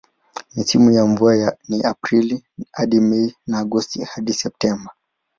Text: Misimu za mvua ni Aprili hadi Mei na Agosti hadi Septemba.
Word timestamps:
Misimu 0.55 0.93
za 0.93 1.05
mvua 1.05 1.57
ni 1.67 1.81
Aprili 1.83 2.43
hadi 2.71 2.99
Mei 2.99 3.35
na 3.47 3.59
Agosti 3.59 4.03
hadi 4.03 4.33
Septemba. 4.33 4.93